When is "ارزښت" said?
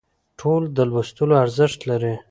1.43-1.79